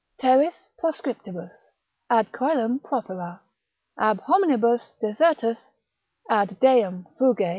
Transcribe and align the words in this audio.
Terris 0.17 0.71
proscriptus, 0.79 1.69
ad 2.09 2.31
coelum 2.31 2.79
propera; 2.79 3.39
ab 3.99 4.17
hominibus 4.27 4.95
desertus, 4.99 5.69
ad 6.27 6.59
deum 6.59 7.05
fuge. 7.19 7.49